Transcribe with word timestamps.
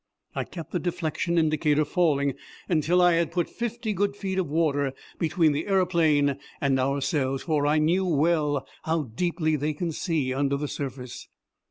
I 0.33 0.45
kept 0.45 0.71
the 0.71 0.79
deflection 0.79 1.37
indicator 1.37 1.85
falling 1.85 2.33
until 2.67 3.03
I 3.03 3.13
had 3.13 3.31
put 3.31 3.47
fifty 3.47 3.93
good 3.93 4.15
feet 4.15 4.39
of 4.39 4.49
water 4.49 4.93
between 5.19 5.51
the 5.51 5.67
aeroplane 5.67 6.39
and 6.59 6.79
ourselves, 6.79 7.43
for 7.43 7.67
I 7.67 7.77
knew 7.77 8.05
well 8.07 8.65
how 8.81 9.03
deeply 9.13 9.55
they 9.57 9.73
can 9.73 9.91
see 9.91 10.33
under 10.33 10.57
the 10.57 10.67
surface. 10.67 11.27